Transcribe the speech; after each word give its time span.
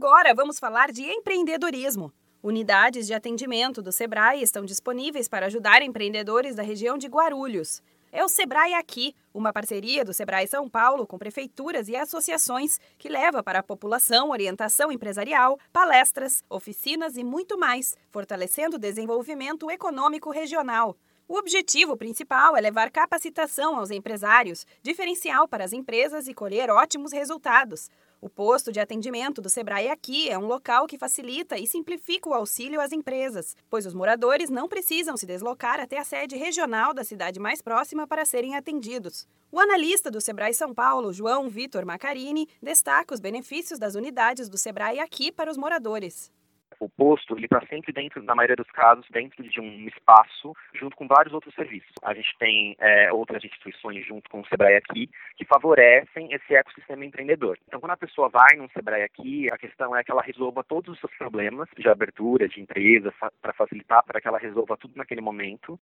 Agora 0.00 0.32
vamos 0.32 0.60
falar 0.60 0.92
de 0.92 1.02
empreendedorismo. 1.02 2.12
Unidades 2.40 3.04
de 3.04 3.14
atendimento 3.14 3.82
do 3.82 3.90
Sebrae 3.90 4.40
estão 4.40 4.64
disponíveis 4.64 5.26
para 5.26 5.46
ajudar 5.46 5.82
empreendedores 5.82 6.54
da 6.54 6.62
região 6.62 6.96
de 6.96 7.08
Guarulhos. 7.08 7.82
É 8.12 8.24
o 8.24 8.28
Sebrae 8.28 8.74
Aqui, 8.74 9.12
uma 9.34 9.52
parceria 9.52 10.04
do 10.04 10.14
Sebrae 10.14 10.46
São 10.46 10.70
Paulo 10.70 11.04
com 11.04 11.18
prefeituras 11.18 11.88
e 11.88 11.96
associações 11.96 12.78
que 12.96 13.08
leva 13.08 13.42
para 13.42 13.58
a 13.58 13.62
população 13.62 14.30
orientação 14.30 14.92
empresarial, 14.92 15.58
palestras, 15.72 16.44
oficinas 16.48 17.16
e 17.16 17.24
muito 17.24 17.58
mais, 17.58 17.96
fortalecendo 18.08 18.76
o 18.76 18.78
desenvolvimento 18.78 19.68
econômico 19.68 20.30
regional. 20.30 20.96
O 21.26 21.36
objetivo 21.36 21.96
principal 21.96 22.56
é 22.56 22.60
levar 22.60 22.90
capacitação 22.90 23.76
aos 23.76 23.90
empresários, 23.90 24.64
diferencial 24.80 25.48
para 25.48 25.64
as 25.64 25.72
empresas 25.72 26.28
e 26.28 26.32
colher 26.32 26.70
ótimos 26.70 27.12
resultados. 27.12 27.90
O 28.20 28.28
posto 28.28 28.72
de 28.72 28.80
atendimento 28.80 29.40
do 29.40 29.48
Sebrae 29.48 29.88
aqui 29.88 30.28
é 30.28 30.36
um 30.36 30.46
local 30.46 30.88
que 30.88 30.98
facilita 30.98 31.56
e 31.56 31.68
simplifica 31.68 32.28
o 32.28 32.34
auxílio 32.34 32.80
às 32.80 32.90
empresas, 32.90 33.54
pois 33.70 33.86
os 33.86 33.94
moradores 33.94 34.50
não 34.50 34.68
precisam 34.68 35.16
se 35.16 35.24
deslocar 35.24 35.78
até 35.78 35.98
a 35.98 36.04
sede 36.04 36.34
regional 36.36 36.92
da 36.92 37.04
cidade 37.04 37.38
mais 37.38 37.62
próxima 37.62 38.08
para 38.08 38.24
serem 38.24 38.56
atendidos. 38.56 39.24
O 39.52 39.60
analista 39.60 40.10
do 40.10 40.20
Sebrae 40.20 40.52
São 40.52 40.74
Paulo, 40.74 41.12
João 41.12 41.48
Vitor 41.48 41.86
Macarini, 41.86 42.48
destaca 42.60 43.14
os 43.14 43.20
benefícios 43.20 43.78
das 43.78 43.94
unidades 43.94 44.48
do 44.48 44.58
Sebrae 44.58 44.98
aqui 44.98 45.30
para 45.30 45.50
os 45.50 45.56
moradores 45.56 46.32
o 46.80 46.88
posto 46.88 47.36
ele 47.36 47.46
está 47.46 47.60
sempre 47.66 47.92
dentro, 47.92 48.22
na 48.22 48.34
maioria 48.34 48.56
dos 48.56 48.70
casos, 48.70 49.06
dentro 49.10 49.42
de 49.42 49.60
um 49.60 49.86
espaço 49.88 50.54
junto 50.74 50.96
com 50.96 51.06
vários 51.06 51.34
outros 51.34 51.54
serviços. 51.54 51.92
A 52.02 52.14
gente 52.14 52.36
tem 52.38 52.76
é, 52.78 53.12
outras 53.12 53.44
instituições 53.44 54.06
junto 54.06 54.28
com 54.30 54.40
o 54.40 54.46
Sebrae 54.46 54.76
aqui 54.76 55.10
que 55.36 55.44
favorecem 55.44 56.32
esse 56.32 56.54
ecossistema 56.54 57.04
empreendedor. 57.04 57.58
Então, 57.66 57.80
quando 57.80 57.92
a 57.92 57.96
pessoa 57.96 58.28
vai 58.28 58.56
num 58.56 58.68
Sebrae 58.70 59.02
aqui, 59.02 59.50
a 59.50 59.58
questão 59.58 59.96
é 59.96 60.04
que 60.04 60.10
ela 60.10 60.22
resolva 60.22 60.64
todos 60.64 60.94
os 60.94 61.00
seus 61.00 61.14
problemas 61.16 61.68
de 61.76 61.88
abertura, 61.88 62.48
de 62.48 62.60
empresa, 62.60 63.12
para 63.40 63.52
facilitar, 63.52 64.04
para 64.04 64.20
que 64.20 64.28
ela 64.28 64.38
resolva 64.38 64.76
tudo 64.76 64.96
naquele 64.96 65.20
momento. 65.20 65.78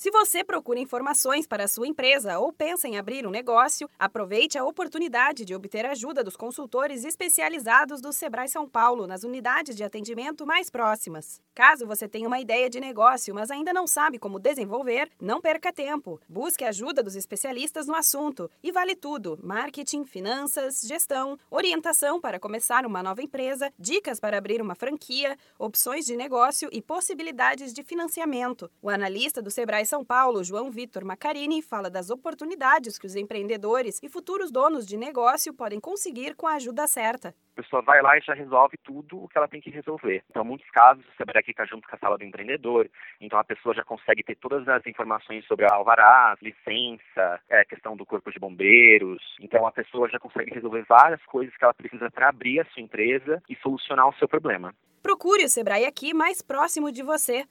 Se 0.00 0.10
você 0.10 0.42
procura 0.42 0.80
informações 0.80 1.46
para 1.46 1.64
a 1.64 1.68
sua 1.68 1.86
empresa 1.86 2.38
ou 2.38 2.50
pensa 2.50 2.88
em 2.88 2.96
abrir 2.96 3.26
um 3.26 3.30
negócio, 3.30 3.86
aproveite 3.98 4.56
a 4.56 4.64
oportunidade 4.64 5.44
de 5.44 5.54
obter 5.54 5.84
ajuda 5.84 6.24
dos 6.24 6.38
consultores 6.38 7.04
especializados 7.04 8.00
do 8.00 8.10
Sebrae 8.10 8.48
São 8.48 8.66
Paulo 8.66 9.06
nas 9.06 9.24
unidades 9.24 9.76
de 9.76 9.84
atendimento 9.84 10.46
mais 10.46 10.70
próximas. 10.70 11.42
Caso 11.54 11.86
você 11.86 12.08
tenha 12.08 12.26
uma 12.26 12.40
ideia 12.40 12.70
de 12.70 12.80
negócio, 12.80 13.34
mas 13.34 13.50
ainda 13.50 13.74
não 13.74 13.86
sabe 13.86 14.18
como 14.18 14.38
desenvolver, 14.38 15.10
não 15.20 15.38
perca 15.38 15.70
tempo. 15.70 16.18
Busque 16.26 16.64
ajuda 16.64 17.02
dos 17.02 17.14
especialistas 17.14 17.86
no 17.86 17.94
assunto 17.94 18.50
e 18.62 18.72
vale 18.72 18.96
tudo: 18.96 19.38
marketing, 19.42 20.06
finanças, 20.06 20.80
gestão, 20.80 21.38
orientação 21.50 22.18
para 22.18 22.40
começar 22.40 22.86
uma 22.86 23.02
nova 23.02 23.20
empresa, 23.20 23.70
dicas 23.78 24.18
para 24.18 24.38
abrir 24.38 24.62
uma 24.62 24.74
franquia, 24.74 25.36
opções 25.58 26.06
de 26.06 26.16
negócio 26.16 26.70
e 26.72 26.80
possibilidades 26.80 27.74
de 27.74 27.82
financiamento. 27.82 28.70
O 28.80 28.88
analista 28.88 29.42
do 29.42 29.50
Sebrae 29.50 29.89
são 29.90 30.04
Paulo, 30.04 30.44
João 30.44 30.70
Vitor 30.70 31.04
Macarini, 31.04 31.60
fala 31.60 31.90
das 31.90 32.10
oportunidades 32.10 32.96
que 32.96 33.06
os 33.06 33.16
empreendedores 33.16 33.98
e 34.00 34.08
futuros 34.08 34.52
donos 34.52 34.86
de 34.86 34.96
negócio 34.96 35.52
podem 35.52 35.80
conseguir 35.80 36.36
com 36.36 36.46
a 36.46 36.54
ajuda 36.54 36.86
certa. 36.86 37.34
A 37.56 37.60
pessoa 37.60 37.82
vai 37.82 38.00
lá 38.00 38.16
e 38.16 38.20
já 38.20 38.32
resolve 38.32 38.76
tudo 38.84 39.24
o 39.24 39.28
que 39.28 39.36
ela 39.36 39.48
tem 39.48 39.60
que 39.60 39.68
resolver. 39.68 40.22
Então, 40.30 40.44
em 40.44 40.46
muitos 40.46 40.70
casos, 40.70 41.04
o 41.04 41.16
Sebrae 41.16 41.42
está 41.44 41.64
junto 41.64 41.88
com 41.88 41.96
a 41.96 41.98
sala 41.98 42.16
do 42.16 42.22
empreendedor, 42.22 42.88
então 43.20 43.36
a 43.36 43.42
pessoa 43.42 43.74
já 43.74 43.82
consegue 43.82 44.22
ter 44.22 44.36
todas 44.36 44.68
as 44.68 44.86
informações 44.86 45.44
sobre 45.46 45.66
a 45.66 45.74
alvará, 45.74 46.36
licença, 46.40 47.40
é, 47.48 47.64
questão 47.64 47.96
do 47.96 48.06
corpo 48.06 48.30
de 48.30 48.38
bombeiros. 48.38 49.20
Então, 49.40 49.66
a 49.66 49.72
pessoa 49.72 50.08
já 50.08 50.20
consegue 50.20 50.54
resolver 50.54 50.84
várias 50.88 51.22
coisas 51.24 51.56
que 51.56 51.64
ela 51.64 51.74
precisa 51.74 52.08
para 52.12 52.28
abrir 52.28 52.60
a 52.60 52.64
sua 52.66 52.80
empresa 52.80 53.42
e 53.48 53.56
solucionar 53.56 54.08
o 54.08 54.14
seu 54.14 54.28
problema. 54.28 54.72
Procure 55.02 55.44
o 55.44 55.48
Sebrae 55.48 55.84
aqui 55.84 56.14
mais 56.14 56.40
próximo 56.40 56.92
de 56.92 57.02
você. 57.02 57.44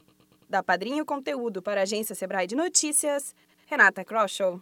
Da 0.49 0.63
Padrinho 0.63 1.05
Conteúdo 1.05 1.61
para 1.61 1.81
a 1.81 1.83
agência 1.83 2.15
Sebrae 2.15 2.47
de 2.47 2.55
Notícias, 2.55 3.35
Renata 3.67 4.03
Kroschel. 4.03 4.59